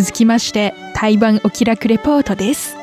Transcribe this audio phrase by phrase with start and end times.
[0.00, 2.76] 続きまして台湾お気楽レポートです。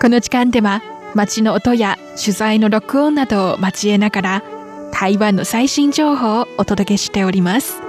[0.00, 4.42] この時間では街の音や取材の録音などを交えながら
[4.92, 7.80] 台湾の最新情報をお届けしております。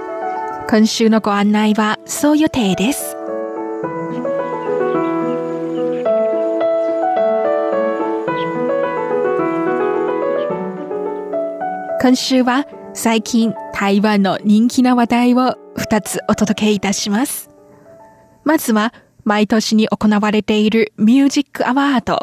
[0.68, 3.16] 今週のご案内はそう予定です。
[12.02, 17.45] 今週は最近台湾の人気な話題を2つお届けいたします。
[18.46, 22.20] まずは毎年に行われているミュージックアワード。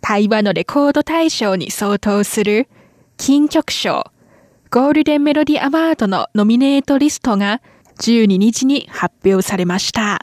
[0.00, 2.66] 台湾のレコード大賞に相当する
[3.18, 4.10] 金曲賞
[4.70, 7.60] ゴールデンメロディアワードのノミネートリストが
[8.00, 10.22] 12日に発表されました。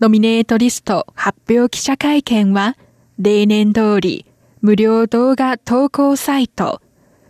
[0.00, 2.78] ノミネートリスト発表記者会見は
[3.18, 4.24] 例年通り
[4.62, 6.80] 無料動画投稿サイト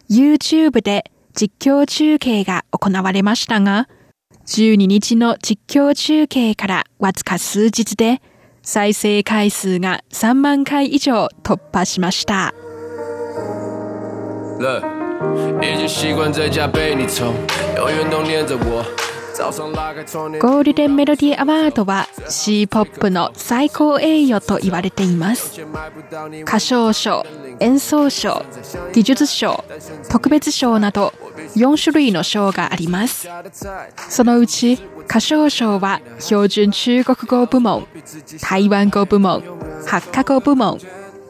[0.09, 3.89] YouTube で実況中継が行われましたが、
[4.51, 8.21] 12日の実況中継からわずか数日で
[8.65, 12.53] 再生回数が3万回以上突破しました。
[15.63, 17.33] 已经习惯在家被你宠，
[17.77, 18.85] 永远都念着我。
[19.41, 25.63] ゴールデンメロディアワードは C-POP の最高栄誉と言われています。
[26.43, 27.25] 歌唱賞、
[27.59, 28.45] 演奏賞、
[28.93, 29.65] 技術賞、
[30.11, 31.15] 特別賞など
[31.57, 33.31] 4種類の賞があります。
[34.11, 34.75] そのうち
[35.07, 37.87] 歌唱賞は標準中国語部門、
[38.43, 39.43] 台湾語部門、
[39.87, 40.79] 発火語部門、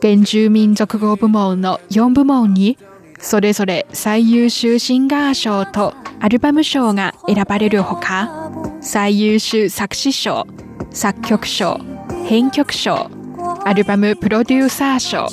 [0.03, 2.77] 原住民族語部門の4部門に
[3.20, 10.46] それぞれ最優秀シンガー賞とアルバム賞が選ばれるほか、最優秀作詞賞、
[10.90, 11.78] 作曲賞、
[12.26, 13.10] 編曲賞、
[13.64, 15.28] アルバムプロデューサー賞、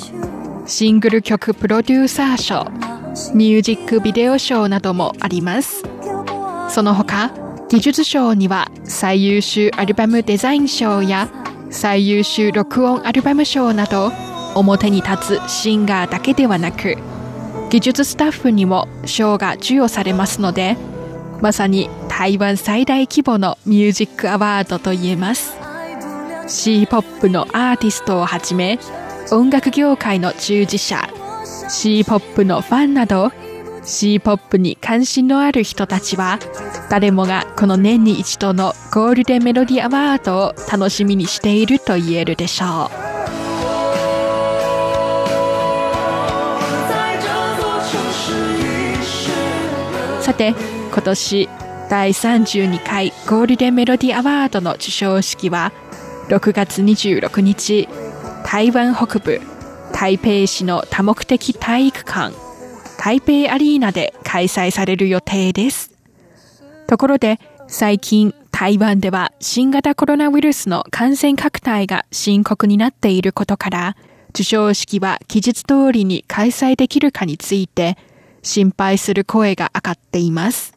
[0.66, 2.64] シングル曲プロデューサー賞、
[3.34, 5.82] ミュージックビデオ賞などもあります。
[6.68, 7.30] その他、
[7.68, 11.28] 技術賞には最優秀アルバムデザイン賞や
[11.70, 14.10] 最優秀録音アルバム賞など
[14.54, 16.96] 表に立つシンガーだけではなく
[17.70, 20.76] 技術スタッフにも賞が授与されますので
[21.40, 25.56] まさに台湾最大規模のミュージックアワードと言えます
[26.48, 28.78] C-POP のアーティストをはじめ
[29.30, 31.08] 音楽業界の従事者
[31.68, 33.30] C-POP のファンなど
[33.84, 36.38] C-POP に関心のある人たちは
[36.90, 43.07] 誰もがこの年に一度のゴールデンメロディアワードを楽しみにしていると言えるでしょう。
[50.28, 50.54] さて
[50.92, 51.48] 今年
[51.88, 55.72] 第32回ゴールデンメロディアワードの授賞式は
[56.28, 57.88] 6月26日
[58.44, 59.40] 台湾北部
[59.94, 62.34] 台北市の多目的体育館
[62.98, 65.94] 台北アリーナで開催される予定です。
[66.88, 73.96] ところで最近台湾では新型コロナウイルスの感染拡大が深刻になっていることから
[74.34, 77.96] 授賞式は期日通りに開催できるかについて
[78.48, 80.72] 心配する声が上がっています。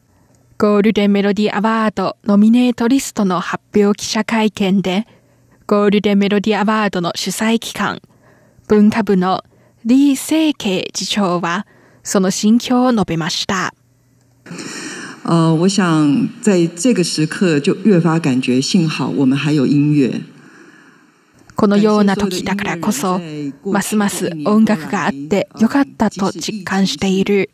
[0.57, 5.07] ゴールデンメロディアワードノミネートリストの発表記者会見で、
[5.67, 8.01] ゴールデンメロディアワードの主催機関、
[8.67, 9.45] 文化部の
[9.83, 11.65] 李清慶次長は、
[12.03, 13.73] その心境を述べました。
[15.23, 20.21] 呃，我想在这个时刻就越发感觉，幸好我们还有音乐。
[21.61, 23.21] このような時だからこそ、
[23.63, 27.51] ますます音楽があってよかったと実感している。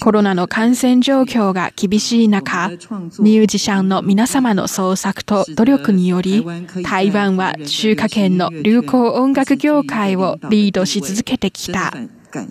[0.00, 6.46] コロナの感染状況が厳しい中、ミュージシャンの皆様の創作と努力により、
[6.84, 11.92] 台湾は中華圏の流行音楽業界をリードし続けてきた。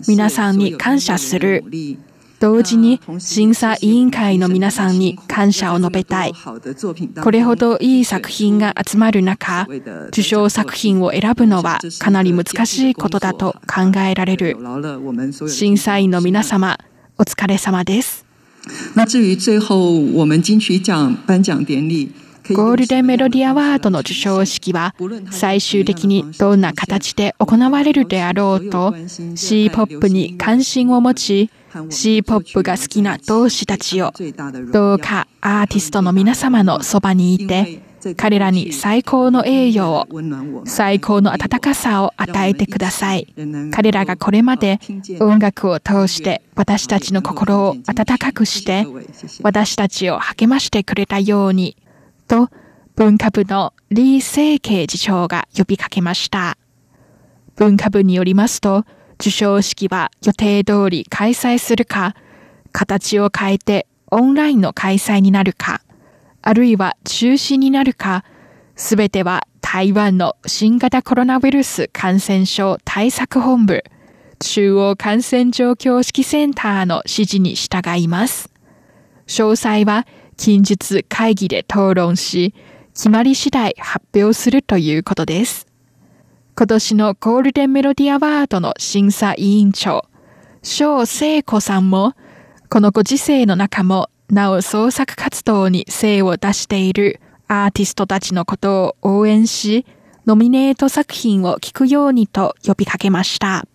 [0.06, 1.64] 皆さんに感謝する。
[2.42, 6.32] 同時に審査委員会の皆さんに感謝を述べたい。
[7.22, 9.68] これほどいい作品が集まる中、
[10.08, 14.56] 受賞作品を選ぶのはかなり難しいことだと考えられる。
[15.46, 16.80] 審査員の皆様、
[17.16, 18.26] お疲れ様です。
[18.96, 22.10] 那至于最后我们金曲奖颁奖典礼
[22.50, 24.96] ゴールデンメロディアワードの授賞式は
[25.30, 28.94] 最終的にどんな形で行われるであろうと
[29.36, 31.50] C-POP に関心を持ち
[31.90, 34.12] C-POP が好きな同志たちを
[34.72, 37.82] どうかアーティストの皆様のそばにいて
[38.16, 40.08] 彼らに最高の栄誉を、
[40.66, 43.28] 最高の温かさを与えてください。
[43.70, 44.80] 彼らがこれまで
[45.20, 48.86] 音楽を通して私たちの心を温かくして、
[49.42, 51.76] 私たちを励ましてくれたように、
[52.26, 52.48] と
[52.96, 56.58] 文化部の李清慶次長が呼びかけました。
[57.56, 58.84] 文化部によりますと、
[59.22, 62.16] 授賞式は予定通り開催するか、
[62.72, 65.80] 形を変えてオンラインの開催になるか、
[66.42, 68.24] あるいは中止になるか、
[68.74, 73.84] すべては台湾の新型コロナウイルス感染症対策本部
[74.40, 78.50] 中央感染状況指揮センターの指示に従います。
[79.28, 80.04] 詳細は
[80.36, 82.54] 近日会議で討論し、
[82.92, 85.71] 決まり次第発表するということです。
[86.54, 90.04] 今年のゴールデンメロディアワードの審査委員長、
[90.62, 92.14] 翔聖子さんも、
[92.68, 99.86] このご時世の中もなお創作活動に精を出しているアーティストたちのことを応援し、
[100.26, 103.66] ノミネート作品を聞くようにと呼びかけました。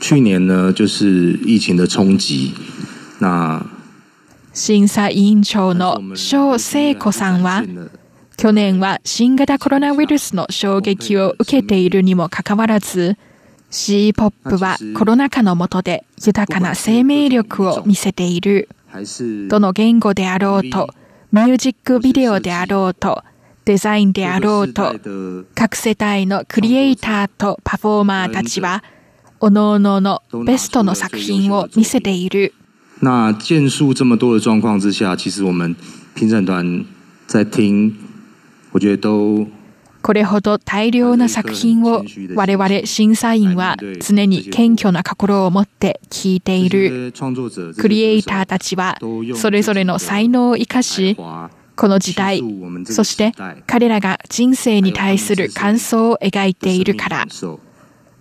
[0.00, 2.52] 去年呢，就是疫情的冲击。
[3.18, 3.64] 那
[4.52, 7.64] 審査委員長の翔聖子さんは、
[8.36, 13.16] 去年は新型コロナウイルスの衝撃を受けているにもかかわらず、
[13.70, 18.68] C-POP はコロナ禍の下で豊かな生命力を見せている。
[19.48, 20.90] どの言語であろうと、
[21.32, 23.22] ミュージックビデオであろうと、
[23.64, 24.94] デザインであろうと、
[25.54, 28.84] 各世帯のクリエイターとパフォーマーたちは、
[29.40, 32.52] おのおののベストの作品を見せている。
[33.00, 35.74] 那件数这么多的状况之下，其实我们
[36.14, 36.84] 评审团
[37.26, 37.92] 在听，
[40.02, 42.04] これほど大量な作品を
[42.34, 47.14] 我々審査員は常に謙虚な心を持って聞いている。
[47.78, 48.98] クリエイターたちは
[49.36, 52.42] それぞれの才能を生かし、この時代、
[52.84, 53.32] そして
[53.66, 57.26] 彼らが人生に対する感想を描いているから、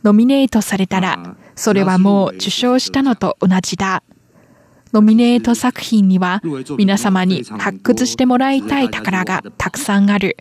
[0.04, 4.04] ノミネートされたら、それはもう受賞したのと同じだ。
[4.94, 6.42] ノミネート作品には
[6.78, 10.38] 皆様に発掘してもらいたい宝がたくさんある。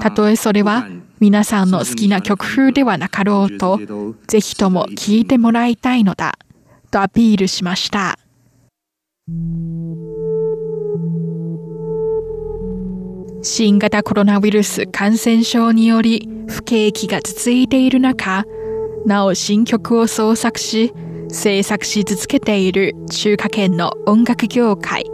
[0.00, 0.86] たとえそれは
[1.18, 3.80] 皆さんの好きな曲風ではなかろうと、
[4.28, 6.38] ぜひとも聴いてもらいたいのだ、
[6.92, 8.18] とアピールしました。
[13.44, 18.44] 新型コロナウイルス感染症により不景気が続いている中、
[19.04, 20.94] なお新曲を創作し、
[21.32, 25.06] 制作し続けている中華圏の音楽業界。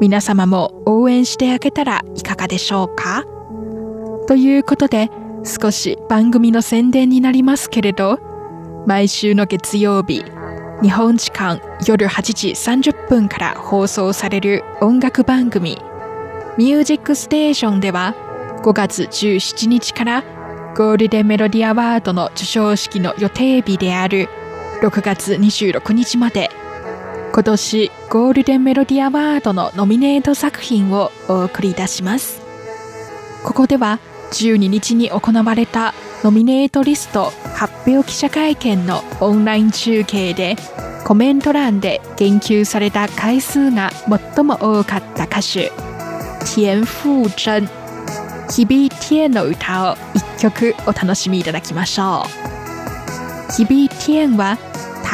[0.00, 3.24] 皆様も応援してあげたらいかがでしょうか？
[4.26, 5.10] ということで、
[5.44, 8.18] 少し番組の宣伝になりますけれど、
[8.88, 10.24] 毎週の月曜日、
[10.82, 15.78] 日本時間夜8時30分から放送される音楽番組、
[16.58, 18.16] ミュージックステーションでは、
[18.64, 20.24] 5月17日から
[20.76, 24.28] ゴールデンメロディアワードの授賞式の予定日である
[24.84, 26.50] 6月26日まで、
[27.32, 32.42] 今年ゴールデンメロディアワードのノミネート作品をお送りいたします。
[33.44, 33.98] ここでは
[34.32, 40.56] 12日に行われたノミネートリスト発表記者会見のオンライン中継で
[41.06, 43.90] コメント欄で言及された回数が
[44.34, 46.84] 最も多かった歌手田馥
[47.30, 47.68] 甄
[48.50, 52.54] 日々天の歌を一曲お楽しみいただきましょう。
[53.56, 54.58] 日々天は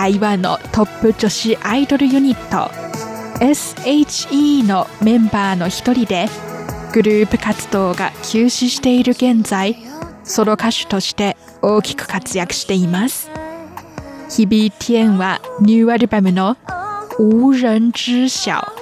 [0.01, 2.73] 台湾のトップ女子アイドルユニット。
[3.45, 6.27] SHE のメンバーの一人で
[6.95, 9.77] グループ活動が休止している現在
[10.25, 13.31] ソロ歌手として大きく活躍しています。
[14.31, 16.57] 日々天はニューアルバムの
[17.19, 18.73] 無人知曉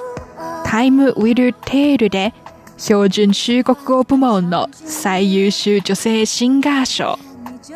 [0.63, 2.33] タイムウィルテールで
[2.77, 7.19] 標準中国語部門の最優秀女性シンガー賞。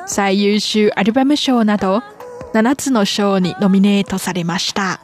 [0.07, 2.01] 最優秀アルバム賞など
[2.53, 5.01] 7つの賞にノミネートされました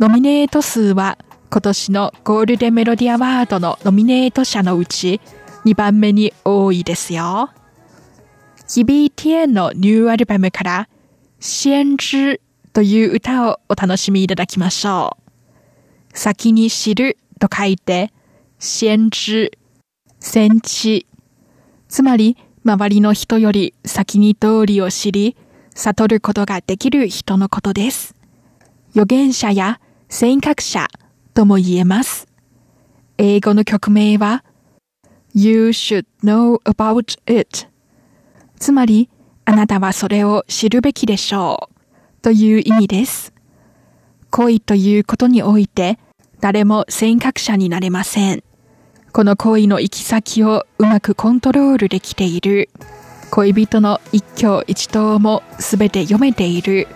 [0.00, 1.18] ノミネート数は
[1.50, 5.20] 今年のゴールデンメロディアワードのノミネート者のうち
[5.64, 7.50] 2番目に多いですよ。
[8.68, 10.88] ヒビーティエンのニューアルバムから
[11.38, 12.40] 先知
[12.72, 15.16] という歌をお楽しみいただきましょ
[16.12, 16.18] う。
[16.18, 18.12] 先に知ると書いて
[18.58, 19.52] 先知、
[20.18, 21.06] 先知。
[21.88, 25.36] つまり周りの人より先に通りを知り、
[25.74, 28.14] 悟ることができる人のことです。
[28.90, 30.86] 預言者や尖閣者、
[31.34, 32.28] とも言えます。
[33.18, 34.44] 英語の曲名は
[35.34, 37.66] You should know about it
[38.58, 39.10] つまり、
[39.44, 43.32] あなたはそれを知るべきでしょうという意味です。
[44.30, 45.98] 恋ということにおいて
[46.40, 48.42] 誰も尖閣者になれません。
[49.12, 52.70] この恋の行き先をうまくコントロールできている。
[53.30, 56.88] 恋人の一挙一投もすべて読めている。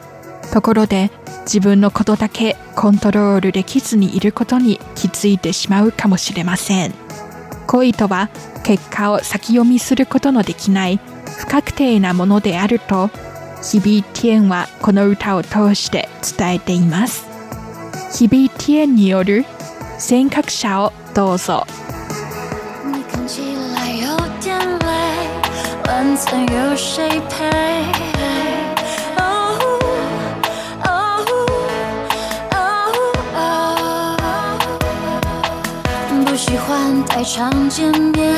[0.52, 1.10] ところで
[1.42, 6.94] 自分のことだけコントロールできずにいることに気づいてしまうかもしれません
[7.66, 8.28] 恋とは
[8.64, 11.00] 結果を先読みすることのできない
[11.38, 13.08] 不確定なものであると
[13.62, 16.08] ヒビー・ティエンはこの歌を通して
[16.38, 17.26] 伝えています
[18.16, 19.44] ヒビー・ティエンによる
[19.98, 21.66] 尖閣者をどうぞ
[25.98, 27.50] 晚餐有谁陪？
[36.24, 38.32] 不喜欢太常见面，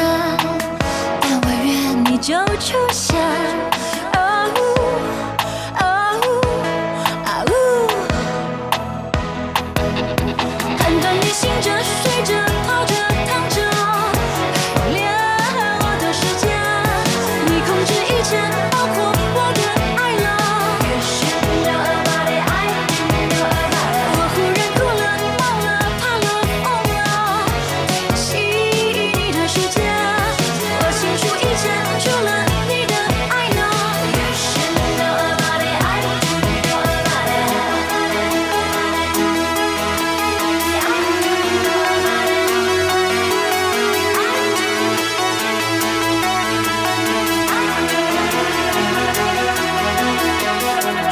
[1.20, 3.20] 但我愿你就出现。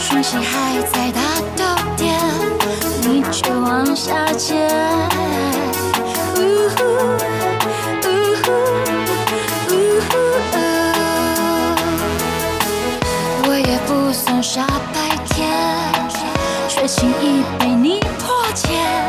[0.09, 1.21] 春气还在，大
[1.55, 2.19] 逗点
[3.03, 4.57] 你却往下潜。
[13.45, 15.47] 我也不算傻，白甜
[16.69, 19.08] 却轻易被你破解。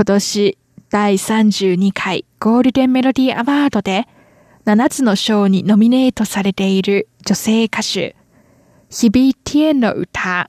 [0.00, 0.56] 今年
[0.88, 4.08] 第32回ゴールデンメロディアワードで
[4.64, 8.16] 7つの賞にノミネートされている女性歌手、
[8.88, 10.48] ヒビティエンの歌、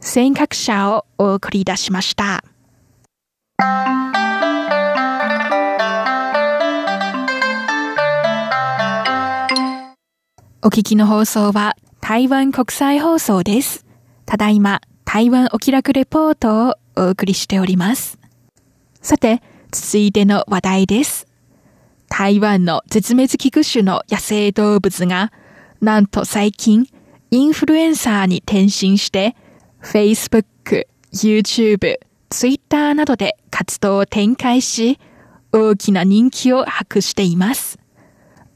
[0.00, 2.42] 尖閣者をお送り出しました。
[10.62, 13.86] お聞きの放送は台湾国際放送です。
[14.26, 18.20] ただいま台湾お気楽レポートをお送りしております。
[19.02, 21.26] さて、続いての話題です。
[22.08, 25.32] 台湾の絶滅危惧種の野生動物が、
[25.80, 26.86] なんと最近、
[27.30, 29.36] インフルエンサーに転身して、
[29.82, 34.98] Facebook、YouTube、Twitter などで活動を展開し、
[35.50, 37.78] 大きな人気を博しています。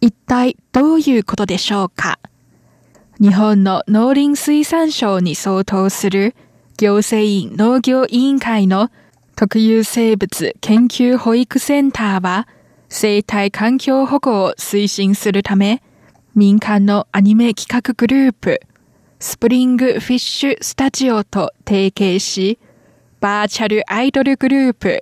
[0.02, 2.18] 一体どういうことでしょうか？
[3.18, 6.34] 日本の農林水産省に相当する
[6.76, 8.90] 行政院農業委員会の
[9.36, 12.48] 特有生物研究保育センターは
[12.88, 15.82] 生態環境保護を推進するため
[16.34, 18.60] 民間のアニメ企画グループ
[19.18, 22.58] スプリングフィッシュスタジオと提携し
[23.20, 25.00] バーチャルアイドルグループ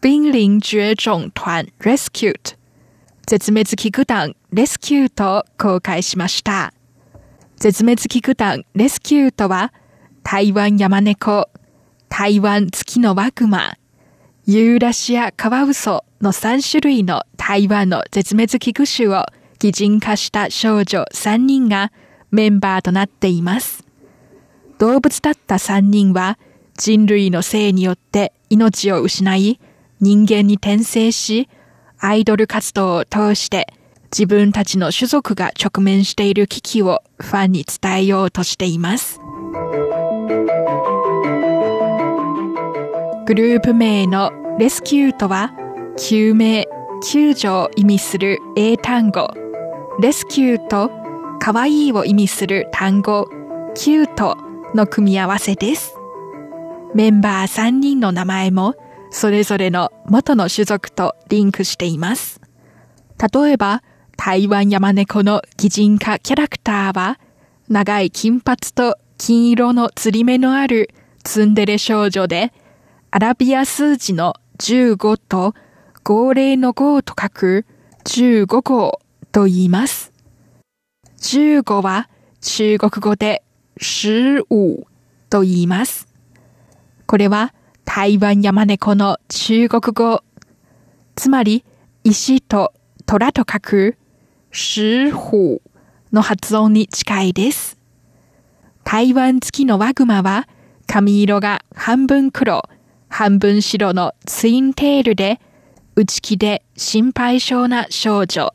[0.00, 2.56] 濒臨绝種团レスキュート
[3.26, 6.72] 絶滅危惧団レスキュートを公開しました。
[7.56, 9.72] 絶滅危惧団レスキュートは
[10.22, 11.48] 台湾山猫
[12.08, 13.74] 台湾月のワグマ、
[14.46, 19.26] ユーラシアカワウソの3種類の台湾の絶滅危惧種を
[19.58, 21.92] 擬人化した少女3人が
[22.30, 23.84] メンバーとなっています。
[24.78, 26.38] 動物だった3人は
[26.76, 29.60] 人類のせいによって命を失い、
[30.00, 31.48] 人間に転生し、
[31.98, 33.66] アイドル活動を通して
[34.12, 39.20] 自分たちの種族が直面している危機をファンに伝えようとしています。
[43.26, 45.52] グループ名のレスキューとは、
[45.98, 46.68] 救命、
[47.02, 49.34] 救助を意味する英単語、
[50.00, 50.92] レスキューと
[51.40, 53.28] 可愛いを意味する単語、
[53.74, 54.36] キュート
[54.76, 55.96] の組み合わせです。
[56.94, 58.76] メンバー3人の名前も
[59.10, 62.40] それぞれの元の種族とリンクしています。
[63.18, 63.82] 例えば、
[64.16, 67.18] 台湾山猫の擬人化キャラクターは、
[67.68, 70.90] 長い金髪と金色の釣り目のある
[71.24, 72.52] ツンデレ少女で、
[73.16, 75.54] アラビア数字の15と
[76.04, 77.66] 号令の号と書く
[78.04, 79.00] 15号
[79.32, 80.12] と言います。
[81.22, 82.10] 15は
[82.42, 83.42] 中国語で
[83.80, 84.86] 十五
[85.30, 86.08] と言います。
[87.06, 87.54] これは
[87.86, 90.22] 台湾山猫の中国語。
[91.14, 91.64] つまり、
[92.04, 92.74] 石と
[93.06, 93.96] 虎と書く、
[94.52, 95.62] 十虎
[96.12, 97.78] の発音に近いです。
[98.84, 100.46] 台湾付きのワグマは、
[100.86, 102.68] 髪色が半分黒、
[103.08, 105.40] 半分白のツインテールで、
[105.94, 108.52] 内気で心配性な少女。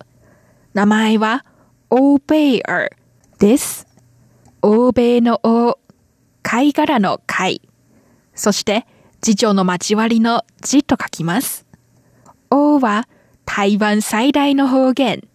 [0.73, 1.45] 名前は、
[1.89, 2.87] オーベイア
[3.39, 3.87] です。
[4.61, 5.79] 欧米の王、
[6.43, 7.61] 貝殻の貝。
[8.35, 8.85] そして、
[9.21, 11.65] 次女の交わりの字と書きます。
[12.49, 13.07] 王は
[13.45, 15.27] 台湾最大の方言、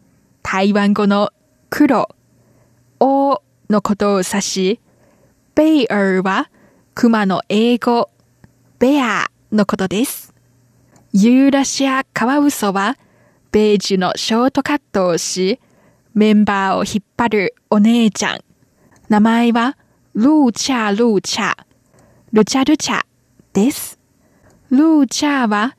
[0.42, 1.30] 台湾語の
[1.70, 2.08] 黒、
[3.00, 4.80] 王のことを指し、
[5.54, 6.50] ベイアは
[6.95, 8.10] 熊の英語、
[8.78, 10.34] ベアのことです。
[11.15, 12.99] ユーラシアカワウソは、
[13.50, 15.60] ベージュのショートカットをし、
[16.12, 18.41] メンバーを引っ張るお姉ちゃん。
[19.08, 19.78] 名前は、
[20.15, 21.65] ルーチャールーチャー、
[22.34, 23.00] ルチャルチャ
[23.54, 23.99] です。
[24.69, 25.75] ルーチャーは、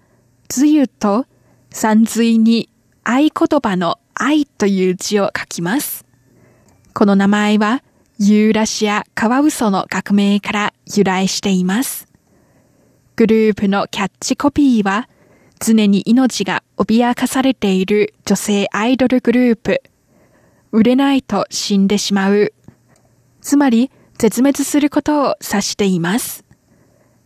[0.47, 1.27] つゆと
[1.69, 2.67] 山水に
[3.03, 3.31] 合言
[3.61, 6.03] 葉の愛という字を書きます。
[6.95, 7.83] この名前は、
[8.17, 12.07] ユーラシアカワウソの革命から由来しています。
[13.17, 15.09] グループのキャッチコピーは、
[15.59, 19.81] 常に命が脅かされている女性アイドルグループ。
[20.71, 22.53] 売れないと死んでしまう。
[23.41, 26.45] つまり、絶滅することを指しています。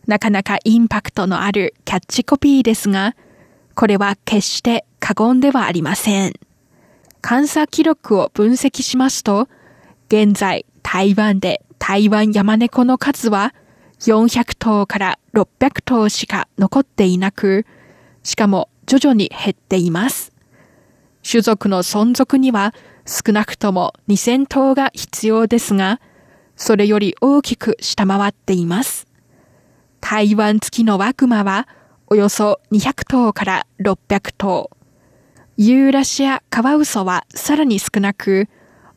[0.06, 3.14] なかなかインパクトのあるキャッチコピーですが、
[3.74, 6.32] これは決して過言ではありません。
[7.20, 9.46] 監査記録を分析しますと、
[10.08, 13.54] 現在台湾で台湾山猫の数は
[14.00, 17.66] 400頭から600頭しか残っていなく、
[18.22, 20.32] しかも徐々に減っています。
[21.28, 22.74] 種族の存続には
[23.06, 26.00] 少なくとも2000頭が必要ですが、
[26.56, 29.06] それより大きく下回っています。
[30.00, 31.68] 台湾付きのワグマは
[32.08, 34.70] およそ200頭から600頭。
[35.56, 38.48] ユーラシアカワウソはさらに少なく、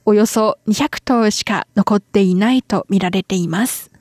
[0.04, 3.92] およそ200頭しか残っていないと見られています。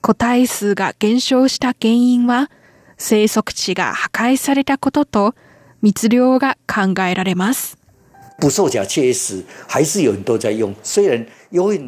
[0.00, 2.50] 個体数が減少した原因は、
[2.96, 5.34] 生息地が破壊されたことと
[5.82, 7.79] 密漁が考えられます。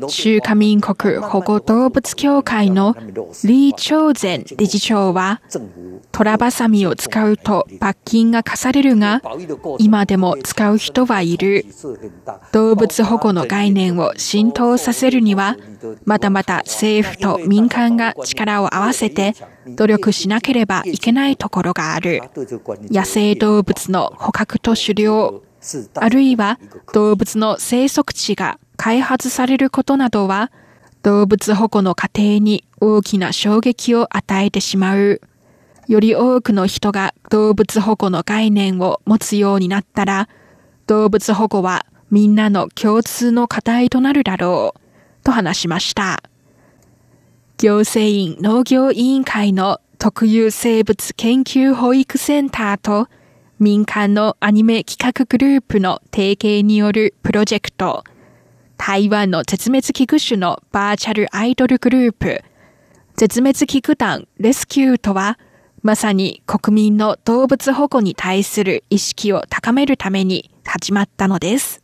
[0.08, 2.94] 中華民国保護動物協会の
[3.32, 5.40] 李長前理事長は、
[6.10, 9.22] トラバサミを使うと罰金が課されるが、
[9.78, 11.64] 今でも使う人はいる。
[12.52, 15.56] 動物保護の概念を浸透させるには、
[16.04, 19.34] まだまだ政府と民間が力を合わせて
[19.66, 22.20] 努力しなければいけないところがある。
[22.90, 25.42] 野生動物の捕獲と狩猟、
[25.94, 26.58] あるいは
[26.92, 30.50] 動物の生息地が開発されることなどは
[31.02, 35.20] 動物保護の過程に大きな衝撃を与えてしまう。
[35.88, 40.28] より多くの人が動物保護の概念を持つようになったら、
[40.86, 46.22] 動物保護はみんなの共通の課題となるだろう、と話しました。
[47.58, 53.08] 行政院農業委員会の特有生物研究保育センターと
[53.62, 58.02] 民間のアニメ企画グループの提携によるプロジェクト、
[58.76, 62.42] 台湾の絶滅危惧種のバーチャルアイドルグループ、
[63.14, 65.38] 絶滅危惧団レスキューとは、
[65.80, 71.82] まさに国民の動物保護に対する意識を高めるために始まったのです。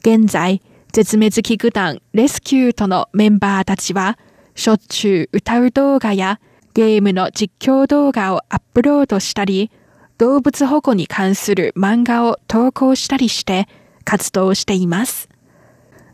[0.00, 0.62] 現在、
[0.94, 4.18] 絶滅危惧団レスキューとのメンバーたちは、
[4.54, 6.40] しょっちゅう歌う動画や
[6.72, 9.70] ゲームの実況動画をアップロードしたり、
[10.18, 13.68] 動物保護に関する漫画を投稿したりして
[14.04, 15.28] 活動しています。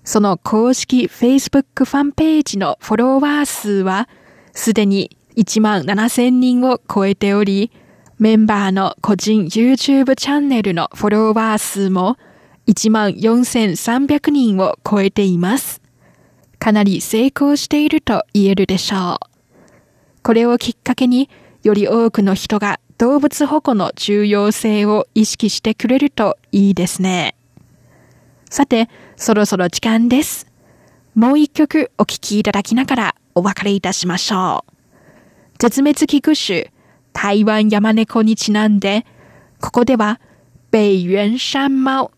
[0.04, 4.08] その公式 Facebook ファンページのフォロワー数は
[4.52, 7.72] すでに1万7000人を超えており、
[8.18, 12.18] メンバーの個人 YouTube チャンネルのフォロワー数も
[12.66, 15.80] 1万4300人を超えています。
[16.58, 19.18] かなり成功していると言えるでしょう。
[20.22, 21.30] これをきっかけに
[21.62, 27.34] より多くの人が動物保護の重要性を意識してくれるといいですね。
[28.48, 30.46] さて、そろそろ時間です。
[31.14, 34.72] もう一曲お聴きいただきながらお別れいたしましょう。
[35.58, 36.72] 絶滅危惧種、
[37.12, 39.04] 台湾山猫にちなんで、
[39.60, 40.20] ここでは、
[40.70, 42.12] 北原山猫、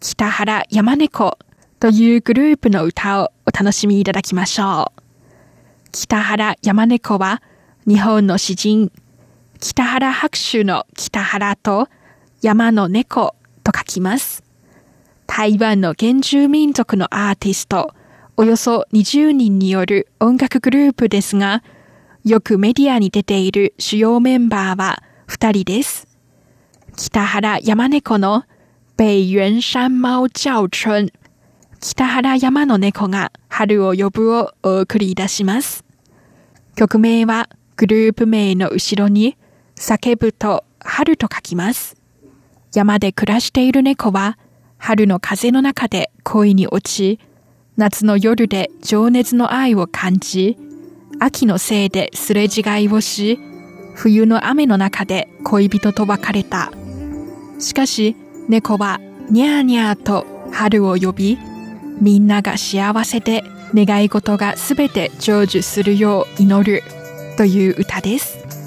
[0.00, 1.38] 北原山猫
[1.80, 5.02] というグループの歌をお楽しみいただきましょう。
[5.92, 7.42] 北原山猫は、
[7.86, 8.90] 日本の詩人、
[9.66, 11.88] 北原白秋の北原と
[12.42, 14.44] 山の猫と書きます。
[15.26, 17.94] 台湾の原住民族のアーティスト、
[18.36, 21.62] およそ20人による音楽グループですが、
[22.26, 26.08] よくメディアに出ている主要メンバーは2人です。
[26.94, 28.44] 北原山猫の
[28.98, 31.10] 北原山猫叫春、
[31.80, 35.86] 北原山の猫が春を呼ぶをお送りいたします。
[36.76, 39.38] 曲名はグループ名の後ろに
[39.76, 41.96] 叫ぶと春と書きます。
[42.72, 44.38] 山で暮らしている猫は
[44.78, 47.18] 春の風の中で恋に落ち、
[47.76, 50.56] 夏の夜で情熱の愛を感じ、
[51.18, 53.38] 秋のせいですれ違いをし、
[53.94, 56.72] 冬の雨の中で恋人と別れた。
[57.58, 58.16] しかし
[58.48, 61.38] 猫はにゃーにゃーと春を呼び、
[62.00, 66.82] みんなが幸せで願い事がすべて成就するよう祈る
[67.36, 68.63] という歌です。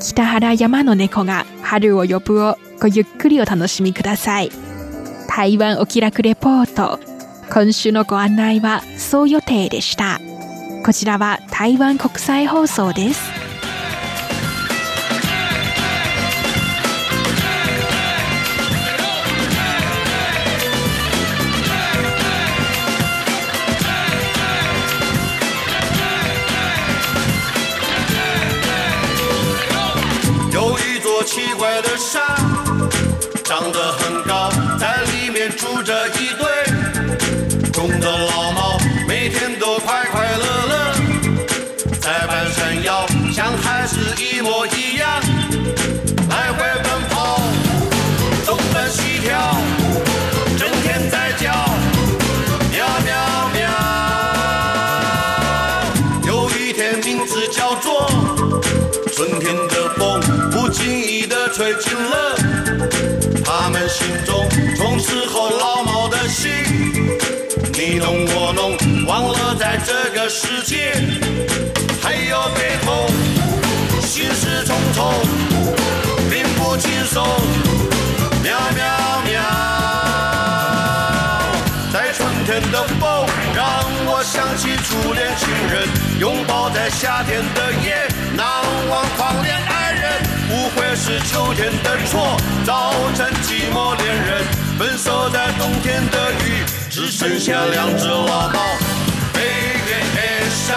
[0.00, 4.50] 北原山の猫が春を呼ぶをごゆっくりお楽しみください。
[5.28, 6.98] 台湾お気楽レポート。
[7.52, 10.18] 今週のご案内はそう予定でした。
[10.84, 13.39] こちらは台湾国際放送です。
[31.60, 32.22] 怪的山，
[33.44, 33.92] 长得
[61.60, 62.34] 吹进了
[63.44, 66.50] 他们心中，从此后老猫的心，
[67.74, 70.94] 你侬我侬，忘了在这个世界
[72.00, 73.06] 还有悲痛，
[74.00, 75.12] 心事重重，
[76.30, 77.22] 并不轻松，
[78.42, 79.42] 喵喵喵，
[81.92, 85.86] 在春天的风，让我想起初恋情人，
[86.20, 88.46] 拥抱在夏天的夜，难
[88.88, 89.69] 忘狂恋。
[90.76, 94.44] 会是秋天的错，造成寂寞恋人
[94.78, 98.60] 分手在冬天的雨，只剩下两只老猫。
[99.32, 99.40] 北
[99.86, 100.00] 边
[100.50, 100.76] 山，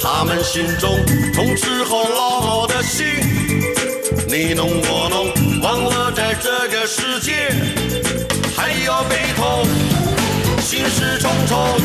[0.00, 1.04] 他们心中，
[1.34, 3.06] 从此后老猫的心，
[4.28, 5.32] 你侬我侬，
[5.62, 7.50] 忘了在这个世界
[8.56, 9.66] 还有悲痛，
[10.60, 11.80] 心事重重，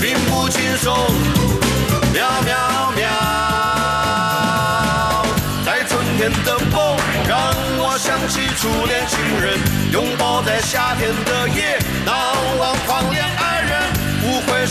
[0.00, 0.96] 并不轻松，
[2.12, 3.08] 喵喵喵，
[5.64, 6.96] 在春天的风
[7.28, 8.12] 让我想。
[8.28, 9.58] 起初恋情人，
[9.92, 12.14] 拥抱在夏天的夜，难
[12.58, 12.71] 忘。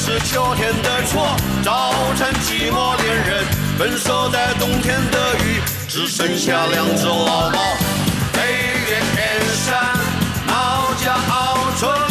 [0.04, 1.28] 是秋天的错，
[1.64, 3.46] 早晨寂寞恋人
[3.78, 7.60] 分手在冬天的雨，只剩下两只老猫。
[8.34, 8.42] 飞
[8.90, 9.96] 越天山，
[10.48, 12.11] 猫叫傲春，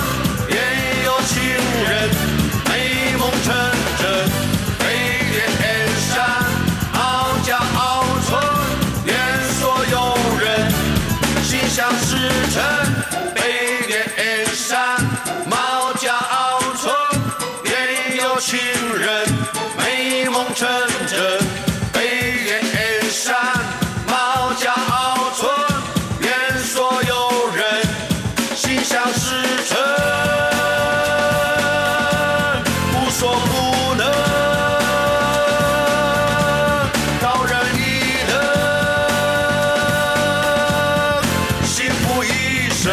[42.80, 42.90] 一生。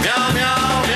[0.00, 0.46] 喵喵
[0.86, 0.94] 喵！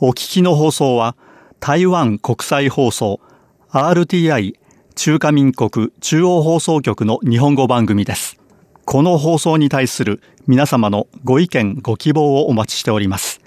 [0.00, 1.14] お聞きの放送は
[1.60, 3.20] 台湾国際放送
[3.70, 4.54] RTI
[4.94, 8.38] 中華民国中央放送局の日本語番組です。
[8.86, 13.42] この放送に対する皆様のご意見ご希望をお待ちしております。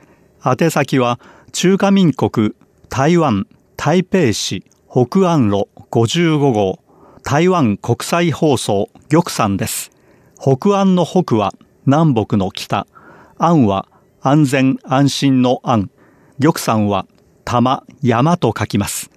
[0.46, 1.20] 宛先は
[1.54, 2.52] 中華民国
[2.88, 3.48] 台湾
[3.78, 6.80] 台北市北安路55号
[7.24, 9.90] 台湾国際放送玉山です。
[10.40, 11.52] 北安の北は
[11.88, 12.86] 南北の北、
[13.40, 13.88] 安は
[14.22, 15.90] 安全安心の安、
[16.40, 17.08] 玉山は
[17.46, 19.12] 玉、山と書きます。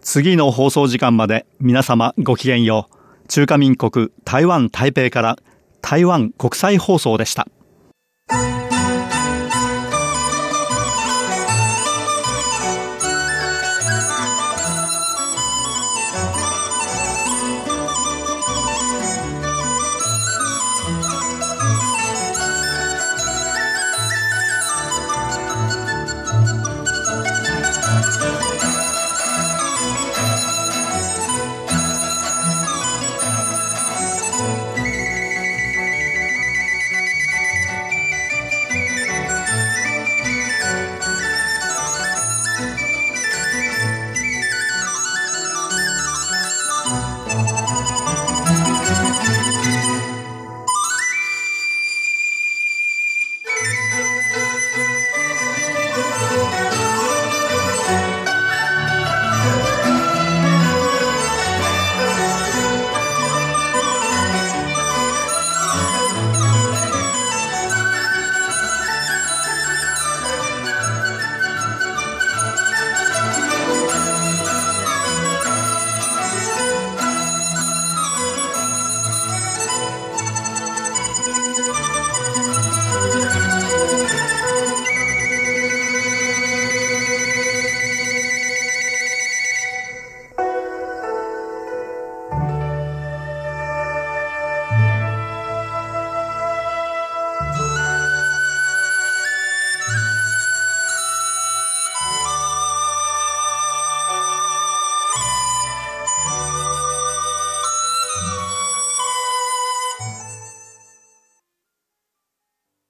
[0.00, 2.94] 次の放送時間まで皆様ごきげんよう。
[3.28, 5.36] 中華民国台湾台北から
[5.82, 7.46] 台湾国際放送でした。